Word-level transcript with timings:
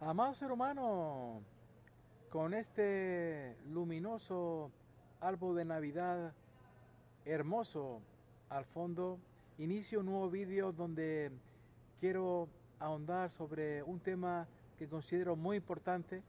Amado 0.00 0.32
ser 0.32 0.52
humano, 0.52 1.42
con 2.30 2.54
este 2.54 3.56
luminoso 3.66 4.70
árbol 5.20 5.56
de 5.56 5.64
Navidad 5.64 6.32
hermoso 7.24 8.00
al 8.48 8.64
fondo, 8.64 9.18
inicio 9.58 9.98
un 9.98 10.06
nuevo 10.06 10.30
vídeo 10.30 10.70
donde 10.70 11.32
quiero 11.98 12.48
ahondar 12.78 13.28
sobre 13.28 13.82
un 13.82 13.98
tema 13.98 14.46
que 14.78 14.86
considero 14.86 15.34
muy 15.34 15.56
importante 15.56 16.22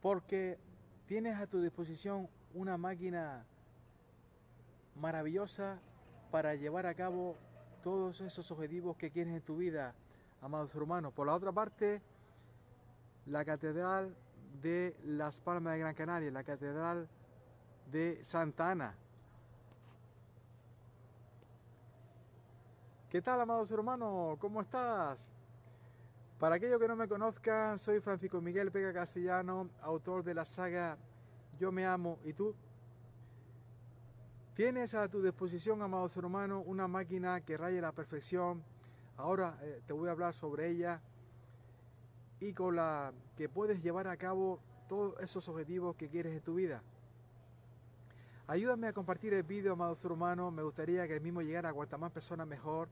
porque 0.00 0.58
tienes 1.06 1.36
a 1.40 1.48
tu 1.48 1.60
disposición 1.60 2.28
una 2.54 2.76
máquina 2.76 3.44
maravillosa 4.94 5.80
para 6.30 6.54
llevar 6.54 6.86
a 6.86 6.94
cabo 6.94 7.34
todos 7.82 8.20
esos 8.20 8.48
objetivos 8.52 8.96
que 8.96 9.10
quieres 9.10 9.34
en 9.34 9.42
tu 9.42 9.56
vida, 9.56 9.92
amados 10.40 10.72
hermanos. 10.76 11.12
Por 11.12 11.26
la 11.26 11.34
otra 11.34 11.50
parte, 11.50 12.00
la 13.26 13.44
Catedral 13.44 14.14
de 14.60 14.96
Las 15.04 15.40
Palmas 15.40 15.74
de 15.74 15.80
Gran 15.80 15.94
Canaria, 15.94 16.30
la 16.30 16.44
Catedral 16.44 17.08
de 17.90 18.24
Santa 18.24 18.70
Ana. 18.70 18.94
¿Qué 23.08 23.20
tal, 23.20 23.40
amados 23.40 23.70
hermanos? 23.70 24.38
¿Cómo 24.38 24.62
estás? 24.62 25.28
Para 26.38 26.56
aquellos 26.56 26.80
que 26.80 26.88
no 26.88 26.96
me 26.96 27.06
conozcan, 27.06 27.78
soy 27.78 28.00
Francisco 28.00 28.40
Miguel 28.40 28.72
Pega 28.72 28.92
Castellano, 28.92 29.68
autor 29.82 30.24
de 30.24 30.34
la 30.34 30.44
saga 30.44 30.96
Yo 31.58 31.70
me 31.70 31.86
amo 31.86 32.18
y 32.24 32.32
tú. 32.32 32.54
Tienes 34.54 34.94
a 34.94 35.08
tu 35.08 35.22
disposición, 35.22 35.82
amados 35.82 36.16
hermanos, 36.16 36.64
una 36.66 36.88
máquina 36.88 37.40
que 37.42 37.56
raya 37.56 37.80
la 37.80 37.92
perfección. 37.92 38.62
Ahora 39.16 39.58
eh, 39.62 39.82
te 39.86 39.92
voy 39.92 40.08
a 40.08 40.12
hablar 40.12 40.34
sobre 40.34 40.68
ella 40.68 41.00
y 42.42 42.52
con 42.52 42.74
la 42.74 43.12
que 43.36 43.48
puedes 43.48 43.80
llevar 43.82 44.08
a 44.08 44.16
cabo 44.16 44.58
todos 44.88 45.14
esos 45.20 45.48
objetivos 45.48 45.94
que 45.94 46.08
quieres 46.08 46.32
en 46.34 46.40
tu 46.40 46.54
vida. 46.54 46.82
Ayúdame 48.48 48.88
a 48.88 48.92
compartir 48.92 49.32
el 49.32 49.44
vídeo, 49.44 49.74
amados 49.74 50.04
hermanos. 50.04 50.52
Me 50.52 50.64
gustaría 50.64 51.06
que 51.06 51.14
el 51.14 51.20
mismo 51.20 51.40
llegara 51.40 51.68
a 51.68 51.72
cuantas 51.72 52.00
más 52.00 52.10
personas 52.10 52.48
mejor, 52.48 52.88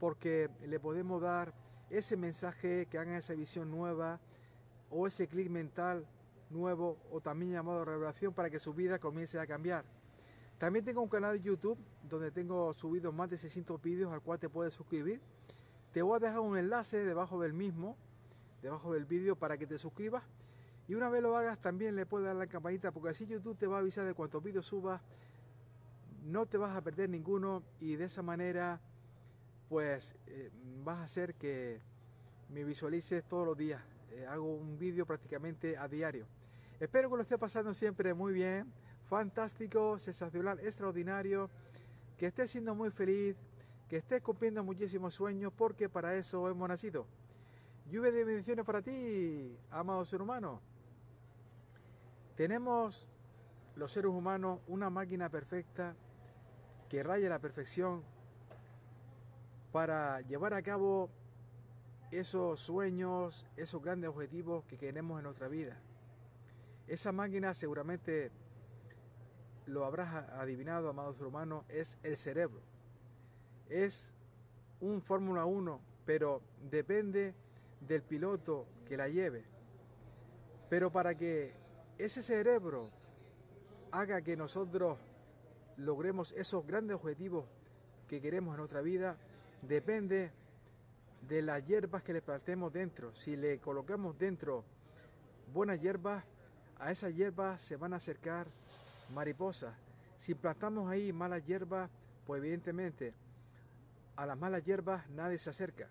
porque 0.00 0.50
le 0.66 0.80
podemos 0.80 1.22
dar 1.22 1.54
ese 1.90 2.16
mensaje 2.16 2.86
que 2.86 2.98
hagan 2.98 3.14
esa 3.14 3.34
visión 3.34 3.70
nueva 3.70 4.18
o 4.90 5.06
ese 5.06 5.28
clic 5.28 5.48
mental 5.48 6.04
nuevo 6.50 6.98
o 7.12 7.20
también 7.20 7.52
llamado 7.52 7.84
revelación 7.84 8.34
para 8.34 8.50
que 8.50 8.58
su 8.58 8.74
vida 8.74 8.98
comience 8.98 9.38
a 9.38 9.46
cambiar. 9.46 9.84
También 10.58 10.84
tengo 10.84 11.02
un 11.02 11.08
canal 11.08 11.34
de 11.34 11.44
YouTube 11.44 11.78
donde 12.02 12.32
tengo 12.32 12.74
subido 12.74 13.12
más 13.12 13.30
de 13.30 13.38
600 13.38 13.80
vídeos 13.80 14.12
al 14.12 14.22
cual 14.22 14.40
te 14.40 14.48
puedes 14.48 14.74
suscribir. 14.74 15.20
Te 15.92 16.02
voy 16.02 16.16
a 16.16 16.18
dejar 16.18 16.40
un 16.40 16.58
enlace 16.58 17.04
debajo 17.04 17.40
del 17.40 17.52
mismo 17.52 17.96
debajo 18.62 18.92
del 18.92 19.04
vídeo 19.04 19.36
para 19.36 19.56
que 19.56 19.66
te 19.66 19.78
suscribas. 19.78 20.22
Y 20.88 20.94
una 20.94 21.08
vez 21.08 21.22
lo 21.22 21.36
hagas 21.36 21.60
también 21.60 21.96
le 21.96 22.06
puedes 22.06 22.26
dar 22.26 22.36
la 22.36 22.46
campanita 22.46 22.92
porque 22.92 23.10
así 23.10 23.26
YouTube 23.26 23.58
te 23.58 23.66
va 23.66 23.76
a 23.76 23.80
avisar 23.80 24.06
de 24.06 24.14
cuántos 24.14 24.42
vídeos 24.42 24.66
subas. 24.66 25.00
No 26.24 26.46
te 26.46 26.56
vas 26.56 26.76
a 26.76 26.82
perder 26.82 27.10
ninguno 27.10 27.62
y 27.80 27.96
de 27.96 28.04
esa 28.04 28.22
manera 28.22 28.80
pues 29.68 30.14
eh, 30.26 30.50
vas 30.84 30.98
a 30.98 31.04
hacer 31.04 31.34
que 31.34 31.80
me 32.48 32.64
visualices 32.64 33.24
todos 33.24 33.46
los 33.46 33.56
días. 33.56 33.82
Eh, 34.12 34.26
hago 34.26 34.54
un 34.54 34.78
vídeo 34.78 35.06
prácticamente 35.06 35.76
a 35.76 35.88
diario. 35.88 36.26
Espero 36.80 37.10
que 37.10 37.16
lo 37.16 37.22
esté 37.22 37.36
pasando 37.36 37.74
siempre 37.74 38.14
muy 38.14 38.32
bien, 38.32 38.72
fantástico, 39.08 39.98
sensacional, 39.98 40.58
extraordinario, 40.60 41.50
que 42.16 42.26
estés 42.26 42.50
siendo 42.50 42.74
muy 42.74 42.90
feliz, 42.90 43.36
que 43.88 43.96
estés 43.96 44.22
cumpliendo 44.22 44.62
muchísimos 44.64 45.14
sueños 45.14 45.52
porque 45.56 45.88
para 45.88 46.14
eso 46.14 46.48
hemos 46.48 46.68
nacido. 46.68 47.06
Lluvia 47.90 48.12
de 48.12 48.22
bendiciones 48.22 48.66
para 48.66 48.82
ti, 48.82 49.56
amado 49.70 50.04
ser 50.04 50.20
humano. 50.20 50.60
Tenemos 52.36 53.08
los 53.76 53.90
seres 53.90 54.10
humanos 54.10 54.60
una 54.66 54.90
máquina 54.90 55.30
perfecta 55.30 55.96
que 56.90 57.02
raya 57.02 57.30
la 57.30 57.38
perfección 57.38 58.02
para 59.72 60.20
llevar 60.20 60.52
a 60.52 60.60
cabo 60.60 61.08
esos 62.10 62.60
sueños, 62.60 63.46
esos 63.56 63.82
grandes 63.82 64.10
objetivos 64.10 64.64
que 64.66 64.76
queremos 64.76 65.18
en 65.18 65.24
nuestra 65.24 65.48
vida. 65.48 65.80
Esa 66.88 67.10
máquina 67.10 67.54
seguramente 67.54 68.30
lo 69.64 69.86
habrás 69.86 70.12
adivinado, 70.34 70.90
amado 70.90 71.14
ser 71.14 71.24
humano, 71.24 71.64
es 71.70 71.96
el 72.02 72.18
cerebro. 72.18 72.60
Es 73.70 74.12
un 74.78 75.00
Fórmula 75.00 75.46
1, 75.46 75.80
pero 76.04 76.42
depende 76.70 77.34
del 77.80 78.02
piloto 78.02 78.66
que 78.86 78.96
la 78.96 79.08
lleve. 79.08 79.44
Pero 80.68 80.90
para 80.90 81.14
que 81.14 81.52
ese 81.98 82.22
cerebro 82.22 82.90
haga 83.90 84.22
que 84.22 84.36
nosotros 84.36 84.98
logremos 85.76 86.32
esos 86.32 86.66
grandes 86.66 86.96
objetivos 86.96 87.44
que 88.08 88.20
queremos 88.20 88.54
en 88.54 88.58
nuestra 88.58 88.82
vida, 88.82 89.16
depende 89.62 90.32
de 91.28 91.42
las 91.42 91.64
hierbas 91.66 92.02
que 92.02 92.12
le 92.12 92.22
plantemos 92.22 92.72
dentro. 92.72 93.14
Si 93.14 93.36
le 93.36 93.58
colocamos 93.58 94.18
dentro 94.18 94.64
buenas 95.52 95.80
hierbas, 95.80 96.24
a 96.78 96.92
esas 96.92 97.14
hierbas 97.14 97.60
se 97.60 97.76
van 97.76 97.92
a 97.92 97.96
acercar 97.96 98.46
mariposas. 99.12 99.74
Si 100.18 100.34
plantamos 100.34 100.90
ahí 100.90 101.12
malas 101.12 101.44
hierbas, 101.44 101.90
pues 102.26 102.40
evidentemente 102.40 103.14
a 104.16 104.26
las 104.26 104.38
malas 104.38 104.64
hierbas 104.64 105.08
nadie 105.10 105.38
se 105.38 105.50
acerca. 105.50 105.88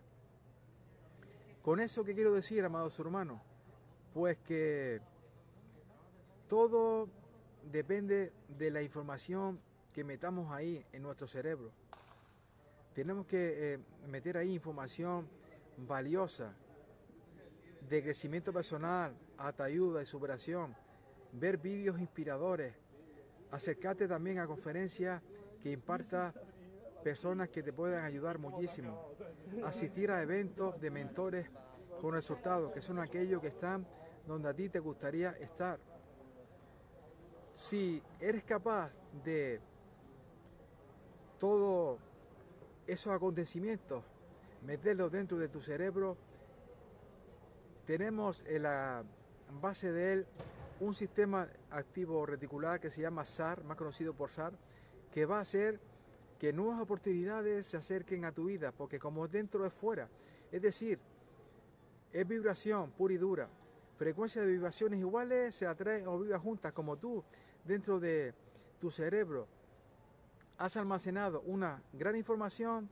Con 1.67 1.81
eso 1.81 2.05
que 2.05 2.15
quiero 2.15 2.33
decir, 2.33 2.63
amados 2.63 2.97
hermanos, 2.97 3.41
pues 4.13 4.37
que 4.37 5.01
todo 6.47 7.09
depende 7.69 8.31
de 8.57 8.71
la 8.71 8.81
información 8.81 9.59
que 9.91 10.05
metamos 10.05 10.49
ahí 10.53 10.85
en 10.93 11.03
nuestro 11.03 11.27
cerebro. 11.27 11.73
Tenemos 12.93 13.25
que 13.25 13.73
eh, 13.73 13.79
meter 14.07 14.37
ahí 14.37 14.53
información 14.53 15.27
valiosa 15.75 16.53
de 17.89 18.01
crecimiento 18.01 18.53
personal, 18.53 19.13
ayuda 19.37 20.01
y 20.01 20.05
superación, 20.05 20.73
ver 21.33 21.57
vídeos 21.57 21.99
inspiradores, 21.99 22.75
acercarte 23.51 24.07
también 24.07 24.39
a 24.39 24.47
conferencias 24.47 25.21
que 25.61 25.73
imparta 25.73 26.33
personas 27.07 27.47
que 27.47 27.63
te 27.63 27.71
puedan 27.71 28.03
ayudar 28.03 28.37
muchísimo. 28.37 29.13
Asistir 29.63 30.11
a 30.11 30.21
eventos 30.21 30.77
de 30.81 30.91
mentores 30.91 31.49
con 32.01 32.11
resultados, 32.11 32.73
que 32.73 32.81
son 32.81 32.99
aquellos 32.99 33.39
que 33.39 33.47
están 33.47 33.87
donde 34.25 34.49
a 34.49 34.53
ti 34.53 34.67
te 34.67 34.79
gustaría 34.79 35.31
estar. 35.39 35.79
Si 37.55 38.03
eres 38.19 38.43
capaz 38.43 38.91
de 39.23 39.61
todos 41.39 41.97
esos 42.87 43.13
acontecimientos, 43.13 44.03
meterlos 44.65 45.09
dentro 45.09 45.37
de 45.37 45.47
tu 45.47 45.61
cerebro, 45.61 46.17
tenemos 47.85 48.43
en 48.47 48.63
la 48.63 49.05
base 49.61 49.93
de 49.93 50.11
él 50.11 50.27
un 50.81 50.93
sistema 50.93 51.47
activo 51.69 52.25
reticular 52.25 52.81
que 52.81 52.91
se 52.91 52.99
llama 52.99 53.25
SAR, 53.25 53.63
más 53.63 53.77
conocido 53.77 54.13
por 54.13 54.29
SAR, 54.29 54.51
que 55.09 55.25
va 55.25 55.39
a 55.39 55.45
ser 55.45 55.79
que 56.39 56.53
nuevas 56.53 56.79
oportunidades 56.79 57.65
se 57.65 57.77
acerquen 57.77 58.25
a 58.25 58.31
tu 58.31 58.45
vida, 58.45 58.71
porque 58.71 58.99
como 58.99 59.27
dentro 59.27 59.65
es 59.65 59.73
fuera, 59.73 60.09
es 60.51 60.61
decir, 60.61 60.99
es 62.13 62.27
vibración 62.27 62.91
pura 62.91 63.13
y 63.13 63.17
dura. 63.17 63.49
Frecuencias 63.97 64.45
de 64.45 64.51
vibraciones 64.51 64.99
iguales 64.99 65.55
se 65.55 65.65
atraen 65.65 66.07
o 66.07 66.19
viven 66.19 66.39
juntas, 66.39 66.71
como 66.71 66.97
tú, 66.97 67.23
dentro 67.65 67.99
de 67.99 68.33
tu 68.79 68.91
cerebro 68.91 69.47
has 70.57 70.75
almacenado 70.75 71.41
una 71.41 71.81
gran 71.93 72.15
información, 72.15 72.89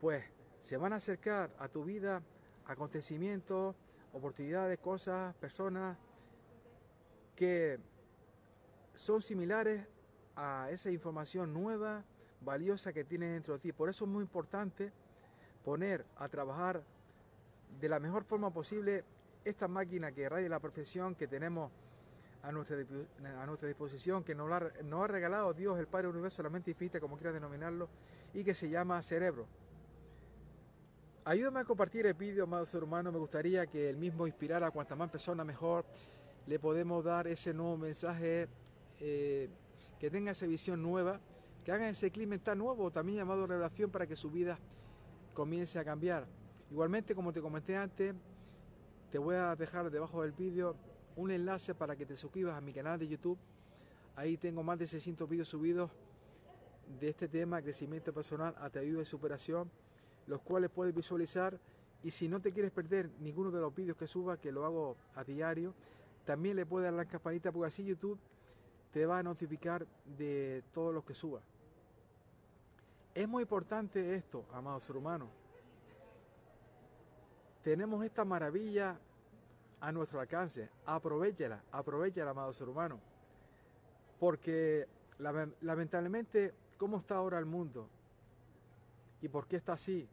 pues 0.00 0.24
se 0.60 0.76
van 0.76 0.92
a 0.92 0.96
acercar 0.96 1.54
a 1.58 1.68
tu 1.68 1.84
vida 1.84 2.22
acontecimientos, 2.66 3.76
oportunidades, 4.12 4.78
cosas, 4.78 5.34
personas 5.36 5.98
que 7.36 7.78
son 8.94 9.22
similares 9.22 9.86
a 10.34 10.68
esa 10.70 10.90
información 10.90 11.52
nueva 11.52 12.04
valiosa 12.40 12.92
que 12.92 13.04
tienes 13.04 13.32
dentro 13.32 13.54
de 13.54 13.60
ti. 13.60 13.72
Por 13.72 13.88
eso 13.88 14.04
es 14.04 14.10
muy 14.10 14.22
importante 14.22 14.92
poner 15.64 16.04
a 16.16 16.28
trabajar 16.28 16.82
de 17.80 17.88
la 17.88 18.00
mejor 18.00 18.24
forma 18.24 18.50
posible 18.52 19.04
esta 19.44 19.68
máquina 19.68 20.12
que 20.12 20.28
raya 20.28 20.48
la 20.48 20.60
perfección 20.60 21.14
que 21.14 21.26
tenemos 21.26 21.70
a 22.42 22.52
nuestra, 22.52 22.76
a 23.40 23.46
nuestra 23.46 23.68
disposición, 23.68 24.22
que 24.22 24.34
nos, 24.34 24.50
ha 24.50 25.06
regalado 25.06 25.52
Dios, 25.52 25.78
el 25.78 25.86
Padre 25.86 26.08
Universo, 26.08 26.42
la 26.42 26.50
mente 26.50 26.70
infinita, 26.70 27.00
como 27.00 27.16
quieras 27.16 27.34
denominarlo, 27.34 27.88
y 28.32 28.44
que 28.44 28.54
se 28.54 28.70
llama 28.70 29.02
cerebro. 29.02 29.46
Ayúdame 31.24 31.60
a 31.60 31.64
compartir 31.64 32.06
el 32.06 32.14
vídeo, 32.14 32.44
amado 32.44 32.64
ser 32.64 32.82
humano. 32.82 33.12
Me 33.12 33.18
gustaría 33.18 33.66
que 33.66 33.90
el 33.90 33.96
mismo 33.96 34.26
inspirara 34.26 34.68
a 34.68 34.70
cuantas 34.70 34.96
más 34.96 35.10
personas 35.10 35.44
mejor. 35.44 35.84
Le 36.46 36.58
podemos 36.58 37.04
dar 37.04 37.26
ese 37.26 37.52
nuevo 37.52 37.76
mensaje, 37.76 38.48
eh, 39.00 39.50
que 39.98 40.10
tenga 40.10 40.30
esa 40.30 40.46
visión 40.46 40.80
nueva 40.80 41.20
que 41.68 41.72
hagan 41.72 41.88
ese 41.88 42.10
clima 42.10 42.38
tan 42.38 42.56
nuevo, 42.56 42.90
también 42.90 43.18
llamado 43.18 43.46
revelación, 43.46 43.90
para 43.90 44.06
que 44.06 44.16
su 44.16 44.30
vida 44.30 44.58
comience 45.34 45.78
a 45.78 45.84
cambiar. 45.84 46.26
Igualmente, 46.70 47.14
como 47.14 47.30
te 47.30 47.42
comenté 47.42 47.76
antes, 47.76 48.14
te 49.10 49.18
voy 49.18 49.34
a 49.34 49.54
dejar 49.54 49.90
debajo 49.90 50.22
del 50.22 50.32
vídeo 50.32 50.74
un 51.14 51.30
enlace 51.30 51.74
para 51.74 51.94
que 51.94 52.06
te 52.06 52.16
suscribas 52.16 52.54
a 52.54 52.62
mi 52.62 52.72
canal 52.72 52.98
de 52.98 53.06
YouTube. 53.06 53.36
Ahí 54.16 54.38
tengo 54.38 54.62
más 54.62 54.78
de 54.78 54.86
600 54.86 55.28
vídeos 55.28 55.48
subidos 55.48 55.90
de 56.98 57.10
este 57.10 57.28
tema, 57.28 57.60
crecimiento 57.60 58.14
personal, 58.14 58.54
ayuda 58.62 59.02
y 59.02 59.04
superación, 59.04 59.70
los 60.26 60.40
cuales 60.40 60.70
puedes 60.70 60.94
visualizar. 60.94 61.60
Y 62.02 62.12
si 62.12 62.28
no 62.28 62.40
te 62.40 62.50
quieres 62.50 62.70
perder 62.70 63.10
ninguno 63.20 63.50
de 63.50 63.60
los 63.60 63.74
vídeos 63.74 63.98
que 63.98 64.08
suba, 64.08 64.38
que 64.38 64.52
lo 64.52 64.64
hago 64.64 64.96
a 65.14 65.22
diario, 65.22 65.74
también 66.24 66.56
le 66.56 66.64
puedes 66.64 66.86
dar 66.86 66.94
la 66.94 67.04
campanita 67.04 67.52
porque 67.52 67.68
así 67.68 67.84
YouTube 67.84 68.18
te 68.90 69.04
va 69.04 69.18
a 69.18 69.22
notificar 69.22 69.86
de 70.16 70.64
todo 70.72 70.94
lo 70.94 71.04
que 71.04 71.12
suba. 71.12 71.42
Es 73.18 73.26
muy 73.26 73.42
importante 73.42 74.14
esto, 74.14 74.44
amados 74.52 74.84
ser 74.84 74.96
humanos. 74.96 75.28
Tenemos 77.64 78.04
esta 78.04 78.24
maravilla 78.24 78.96
a 79.80 79.90
nuestro 79.90 80.20
alcance. 80.20 80.70
Aprovechala, 80.86 81.64
aprovechala, 81.72 82.30
amado 82.30 82.52
ser 82.52 82.68
humano. 82.68 83.00
Porque 84.20 84.86
lamentablemente, 85.18 86.54
¿cómo 86.76 86.98
está 86.98 87.16
ahora 87.16 87.40
el 87.40 87.44
mundo? 87.44 87.88
¿Y 89.20 89.26
por 89.26 89.48
qué 89.48 89.56
está 89.56 89.72
así? 89.72 90.08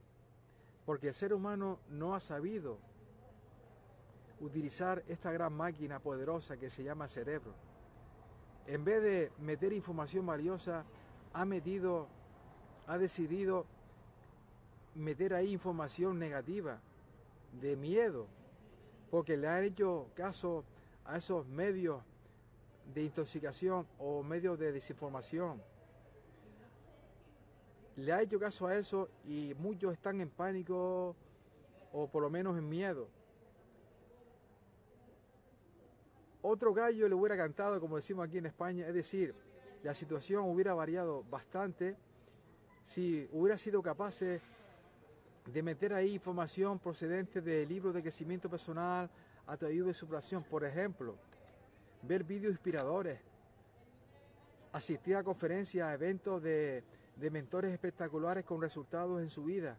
Porque 0.83 1.09
el 1.09 1.13
ser 1.13 1.31
humano 1.31 1.77
no 1.89 2.15
ha 2.15 2.19
sabido 2.19 2.79
utilizar 4.39 5.03
esta 5.07 5.31
gran 5.31 5.53
máquina 5.53 5.99
poderosa 5.99 6.57
que 6.57 6.71
se 6.71 6.83
llama 6.83 7.07
cerebro. 7.07 7.53
En 8.65 8.83
vez 8.83 9.03
de 9.03 9.31
meter 9.37 9.73
información 9.73 10.25
valiosa, 10.25 10.85
ha 11.33 11.45
metido, 11.45 12.07
ha 12.87 12.97
decidido 12.97 13.65
meter 14.95 15.33
ahí 15.33 15.51
información 15.51 16.17
negativa, 16.19 16.79
de 17.61 17.75
miedo, 17.75 18.27
porque 19.11 19.37
le 19.37 19.47
han 19.47 19.63
hecho 19.63 20.07
caso 20.15 20.63
a 21.05 21.17
esos 21.17 21.45
medios 21.47 22.01
de 22.93 23.03
intoxicación 23.03 23.87
o 23.97 24.23
medios 24.23 24.59
de 24.59 24.71
desinformación. 24.71 25.61
Le 27.95 28.11
ha 28.11 28.21
hecho 28.21 28.39
caso 28.39 28.67
a 28.67 28.75
eso 28.75 29.09
y 29.25 29.53
muchos 29.57 29.93
están 29.93 30.19
en 30.19 30.29
pánico 30.29 31.15
o 31.93 32.07
por 32.07 32.21
lo 32.21 32.29
menos 32.29 32.57
en 32.57 32.67
miedo. 32.67 33.07
Otro 36.41 36.73
gallo 36.73 37.07
le 37.07 37.15
hubiera 37.15 37.37
cantado, 37.37 37.79
como 37.79 37.95
decimos 37.95 38.27
aquí 38.27 38.37
en 38.37 38.45
España, 38.45 38.85
es 38.87 38.93
decir, 38.93 39.33
la 39.81 39.95
situación 39.95 40.43
hubiera 40.49 40.73
variado 40.73 41.23
bastante 41.29 41.95
si 42.85 43.27
hubiera 43.31 43.57
sido 43.57 43.81
capaces 43.81 44.39
de 45.51 45.63
meter 45.63 45.91
ahí 45.91 46.13
información 46.13 46.77
procedente 46.77 47.41
de 47.41 47.65
libros 47.65 47.95
de 47.95 48.03
crecimiento 48.03 48.47
personal, 48.47 49.09
a 49.47 49.57
tu 49.57 49.65
ayuda 49.65 49.87
de 49.87 49.93
superación. 49.95 50.43
Por 50.43 50.63
ejemplo, 50.63 51.15
ver 52.03 52.23
vídeos 52.23 52.51
inspiradores, 52.51 53.19
asistir 54.71 55.15
a 55.15 55.23
conferencias, 55.23 55.91
eventos 55.93 56.41
de, 56.43 56.83
mentores 57.31 57.71
espectaculares 57.71 58.43
con 58.43 58.61
resultados 58.61 59.19
en 59.19 59.31
su 59.31 59.45
vida, 59.45 59.77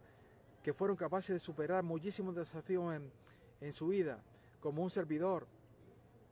que 0.62 0.75
fueron 0.75 0.97
capaces 0.97 1.32
de 1.32 1.38
superar 1.38 1.85
muchísimos 1.85 2.35
desafíos 2.35 2.93
en, 2.93 3.12
en 3.61 3.73
su 3.73 3.87
vida, 3.88 4.20
como 4.61 4.82
un 4.82 4.91
servidor, 4.91 5.47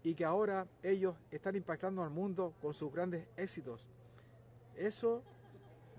y 0.02 0.14
que 0.16 0.24
ahora 0.24 0.66
ellos 0.82 1.14
están 1.30 1.54
impactando 1.54 2.02
al 2.02 2.10
mundo 2.10 2.52
con 2.60 2.74
sus 2.74 2.92
grandes 2.92 3.28
éxitos. 3.36 3.86
Eso 4.74 5.22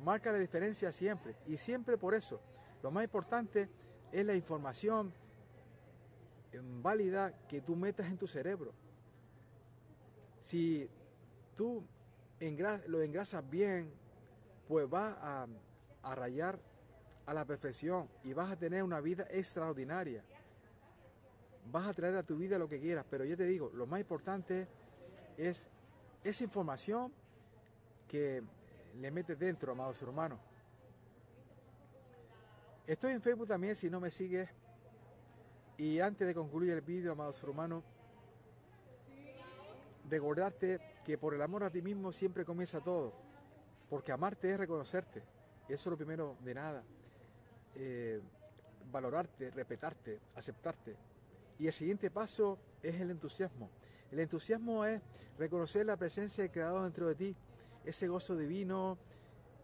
marca 0.03 0.31
la 0.31 0.37
diferencia 0.37 0.91
siempre, 0.91 1.35
y 1.47 1.57
siempre 1.57 1.97
por 1.97 2.13
eso 2.13 2.39
lo 2.83 2.91
más 2.91 3.03
importante 3.03 3.69
es 4.11 4.25
la 4.25 4.35
información 4.35 5.13
válida 6.81 7.33
que 7.47 7.61
tú 7.61 7.75
metas 7.75 8.07
en 8.07 8.17
tu 8.17 8.27
cerebro. 8.27 8.73
Si 10.41 10.89
tú 11.55 11.83
lo 12.87 13.01
engrasas 13.01 13.49
bien, 13.49 13.91
pues 14.67 14.89
vas 14.89 15.15
a, 15.19 15.47
a 16.03 16.15
rayar 16.15 16.59
a 17.25 17.33
la 17.33 17.45
perfección 17.45 18.07
y 18.23 18.33
vas 18.33 18.51
a 18.51 18.55
tener 18.55 18.83
una 18.83 19.01
vida 19.01 19.25
extraordinaria. 19.31 20.23
Vas 21.71 21.87
a 21.87 21.93
traer 21.93 22.15
a 22.15 22.23
tu 22.23 22.37
vida 22.37 22.59
lo 22.59 22.69
que 22.69 22.79
quieras, 22.79 23.05
pero 23.09 23.25
yo 23.25 23.35
te 23.35 23.45
digo, 23.45 23.71
lo 23.73 23.87
más 23.87 23.99
importante 23.99 24.67
es 25.37 25.67
esa 26.23 26.43
información 26.43 27.11
que 28.07 28.43
le 28.99 29.11
metes 29.11 29.37
dentro, 29.37 29.71
amado 29.71 29.93
ser 29.93 30.09
humano. 30.09 30.39
Estoy 32.87 33.13
en 33.13 33.21
Facebook 33.21 33.47
también 33.47 33.75
si 33.75 33.89
no 33.89 33.99
me 33.99 34.11
sigues. 34.11 34.49
Y 35.77 35.99
antes 35.99 36.27
de 36.27 36.33
concluir 36.33 36.71
el 36.71 36.81
vídeo, 36.81 37.11
amados 37.11 37.41
hermanos, 37.43 37.83
recordarte 40.09 40.79
que 41.03 41.17
por 41.17 41.33
el 41.33 41.41
amor 41.41 41.63
a 41.63 41.69
ti 41.69 41.81
mismo 41.81 42.13
siempre 42.13 42.45
comienza 42.45 42.79
todo. 42.79 43.13
Porque 43.89 44.11
amarte 44.11 44.49
es 44.49 44.57
reconocerte. 44.57 45.19
Eso 45.67 45.73
es 45.73 45.85
lo 45.87 45.97
primero 45.97 46.37
de 46.41 46.53
nada. 46.53 46.83
Eh, 47.75 48.21
valorarte, 48.91 49.51
respetarte, 49.51 50.21
aceptarte. 50.35 50.95
Y 51.59 51.67
el 51.67 51.73
siguiente 51.73 52.11
paso 52.11 52.57
es 52.81 52.99
el 53.01 53.11
entusiasmo. 53.11 53.69
El 54.11 54.19
entusiasmo 54.19 54.85
es 54.85 55.01
reconocer 55.37 55.85
la 55.85 55.97
presencia 55.97 56.43
del 56.43 56.51
Creador 56.51 56.83
dentro 56.83 57.07
de 57.07 57.15
ti. 57.15 57.35
Ese 57.85 58.07
gozo 58.07 58.35
divino 58.35 58.97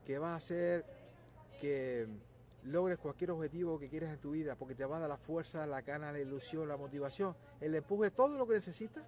que 0.06 0.20
va 0.20 0.34
a 0.34 0.36
hacer 0.36 0.86
que 1.60 2.08
logres 2.64 2.98
cualquier 2.98 3.32
objetivo 3.32 3.80
que 3.80 3.90
quieras 3.90 4.14
en 4.14 4.20
tu 4.20 4.32
vida, 4.32 4.56
porque 4.56 4.76
te 4.76 4.86
va 4.86 4.98
a 4.98 5.00
dar 5.02 5.10
la 5.10 5.18
fuerza, 5.18 5.66
la 5.66 5.82
gana, 5.82 6.12
la 6.12 6.20
ilusión, 6.20 6.68
la 6.68 6.78
motivación, 6.78 7.36
el 7.60 7.76
empuje, 7.76 8.12
todo 8.12 8.38
lo 8.38 8.48
que 8.48 8.54
necesitas 8.54 9.08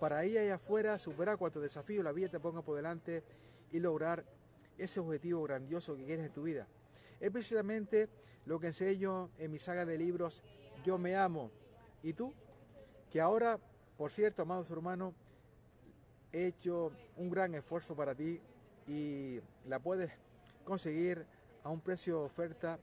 para 0.00 0.24
ir 0.24 0.38
allá 0.38 0.56
afuera, 0.56 0.98
superar 0.98 1.38
cuantos 1.38 1.62
desafíos 1.62 2.04
la 2.04 2.12
vida 2.12 2.28
te 2.28 2.40
ponga 2.40 2.62
por 2.62 2.76
delante 2.76 3.22
y 3.72 3.80
lograr 3.80 4.24
ese 4.78 5.00
objetivo 5.00 5.42
grandioso 5.42 5.96
que 5.96 6.04
quieres 6.04 6.26
en 6.26 6.32
tu 6.32 6.42
vida. 6.42 6.66
Es 7.20 7.30
precisamente 7.30 8.08
lo 8.44 8.60
que 8.60 8.68
enseño 8.68 9.30
en 9.38 9.50
mi 9.50 9.58
saga 9.58 9.84
de 9.84 9.98
libros 9.98 10.42
Yo 10.84 10.98
me 10.98 11.16
amo. 11.16 11.50
¿Y 12.02 12.12
tú? 12.12 12.32
Que 13.10 13.20
ahora, 13.20 13.58
por 13.96 14.10
cierto, 14.10 14.42
amados 14.42 14.70
hermanos, 14.70 15.14
he 16.36 16.46
hecho 16.48 16.92
un 17.16 17.30
gran 17.30 17.54
esfuerzo 17.54 17.96
para 17.96 18.14
ti 18.14 18.38
y 18.86 19.40
la 19.66 19.78
puedes 19.78 20.12
conseguir 20.64 21.24
a 21.64 21.70
un 21.70 21.80
precio 21.80 22.18
de 22.18 22.24
oferta 22.26 22.78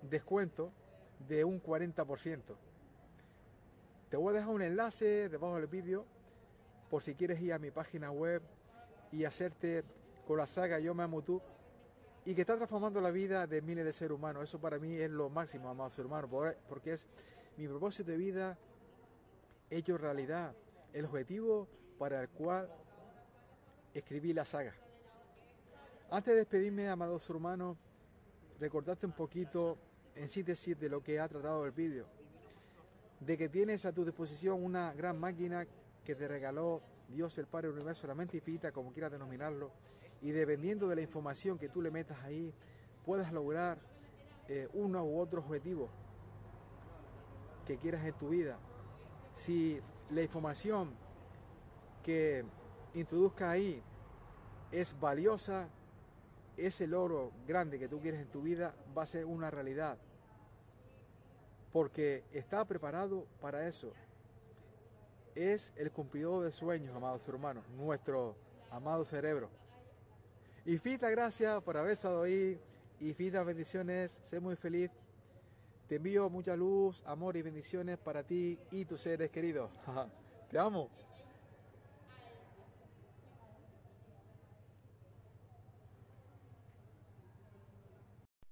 descuento 0.00 0.72
de 1.28 1.44
un 1.44 1.62
40%. 1.62 2.40
Te 4.08 4.16
voy 4.16 4.30
a 4.30 4.38
dejar 4.38 4.54
un 4.54 4.62
enlace 4.62 5.28
debajo 5.28 5.56
del 5.56 5.66
vídeo 5.66 6.06
por 6.88 7.02
si 7.02 7.14
quieres 7.14 7.38
ir 7.42 7.52
a 7.52 7.58
mi 7.58 7.70
página 7.70 8.10
web 8.10 8.40
y 9.12 9.24
hacerte 9.24 9.84
con 10.26 10.38
la 10.38 10.46
saga 10.46 10.78
Yo 10.78 10.94
me 10.94 11.02
amo 11.02 11.20
tú 11.20 11.42
y 12.24 12.34
que 12.34 12.40
está 12.40 12.56
transformando 12.56 13.02
la 13.02 13.10
vida 13.10 13.46
de 13.46 13.60
miles 13.60 13.84
de 13.84 13.92
seres 13.92 14.16
humanos. 14.16 14.44
Eso 14.44 14.58
para 14.58 14.78
mí 14.78 14.94
es 14.94 15.10
lo 15.10 15.28
máximo, 15.28 15.68
amado 15.68 15.90
ser 15.90 16.06
humano, 16.06 16.28
porque 16.66 16.94
es 16.94 17.06
mi 17.58 17.68
propósito 17.68 18.10
de 18.10 18.16
vida 18.16 18.58
hecho 19.68 19.98
realidad, 19.98 20.54
el 20.94 21.04
objetivo 21.04 21.68
para 21.98 22.20
el 22.20 22.28
cual 22.28 22.68
escribí 23.94 24.32
la 24.32 24.44
saga. 24.44 24.74
Antes 26.10 26.32
de 26.32 26.38
despedirme, 26.40 26.88
amados 26.88 27.28
hermanos, 27.28 27.76
recordarte 28.60 29.06
un 29.06 29.12
poquito 29.12 29.76
en 30.14 30.28
síntesis 30.28 30.78
de 30.78 30.88
lo 30.88 31.02
que 31.02 31.20
ha 31.20 31.28
tratado 31.28 31.66
el 31.66 31.72
vídeo. 31.72 32.06
De 33.20 33.36
que 33.36 33.48
tienes 33.48 33.84
a 33.84 33.92
tu 33.92 34.04
disposición 34.04 34.62
una 34.62 34.92
gran 34.94 35.18
máquina 35.18 35.66
que 36.04 36.14
te 36.14 36.28
regaló 36.28 36.80
Dios 37.08 37.36
el 37.38 37.46
Padre 37.46 37.70
Universo, 37.70 38.06
la 38.06 38.14
mente 38.14 38.36
infinita, 38.36 38.72
como 38.72 38.92
quieras 38.92 39.12
denominarlo, 39.12 39.70
y 40.20 40.30
dependiendo 40.30 40.88
de 40.88 40.96
la 40.96 41.02
información 41.02 41.58
que 41.58 41.68
tú 41.68 41.82
le 41.82 41.90
metas 41.90 42.18
ahí, 42.22 42.52
puedas 43.04 43.32
lograr 43.32 43.78
eh, 44.48 44.68
uno 44.72 45.04
u 45.04 45.18
otro 45.18 45.40
objetivo 45.40 45.88
que 47.66 47.76
quieras 47.76 48.04
en 48.04 48.14
tu 48.14 48.30
vida. 48.30 48.58
Si 49.34 49.80
la 50.10 50.22
información 50.22 50.94
que 52.02 52.44
introduzca 52.94 53.50
ahí 53.50 53.82
es 54.72 54.98
valiosa, 54.98 55.68
ese 56.56 56.86
logro 56.86 57.32
grande 57.46 57.78
que 57.78 57.88
tú 57.88 58.00
quieres 58.00 58.20
en 58.20 58.28
tu 58.28 58.42
vida 58.42 58.74
va 58.96 59.02
a 59.02 59.06
ser 59.06 59.24
una 59.24 59.50
realidad. 59.50 59.98
Porque 61.72 62.24
está 62.32 62.64
preparado 62.64 63.26
para 63.40 63.66
eso. 63.66 63.92
Es 65.34 65.72
el 65.76 65.92
cumplidor 65.92 66.44
de 66.44 66.50
sueños, 66.50 66.96
amados 66.96 67.28
hermanos, 67.28 67.64
nuestro 67.76 68.34
amado 68.70 69.04
cerebro. 69.04 69.48
Infinitas 70.66 71.10
gracias 71.10 71.62
por 71.62 71.76
haber 71.76 71.92
estado 71.92 72.22
ahí. 72.22 72.60
Infinitas 73.00 73.46
bendiciones. 73.46 74.20
Sé 74.22 74.40
muy 74.40 74.56
feliz. 74.56 74.90
Te 75.88 75.96
envío 75.96 76.28
mucha 76.28 76.56
luz, 76.56 77.02
amor 77.06 77.36
y 77.36 77.42
bendiciones 77.42 77.96
para 77.96 78.22
ti 78.22 78.58
y 78.70 78.84
tus 78.84 79.00
seres 79.00 79.30
queridos. 79.30 79.70
Te 80.50 80.58
amo. 80.58 80.90